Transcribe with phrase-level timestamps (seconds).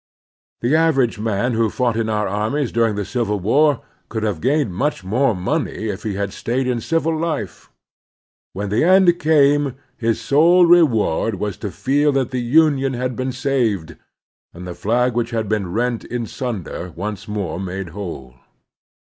[0.61, 4.73] The average man who fought in our armies during the Civil War could have gained
[4.73, 7.69] much more money if he had stayed in civil life.
[8.53, 13.31] When the end came his sole reward was to feel that the Union had been
[13.31, 13.95] saved,
[14.55, 18.33] and the flag which had been rent in sunder once more made whole.